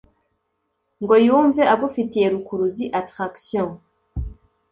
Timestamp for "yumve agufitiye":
1.25-2.25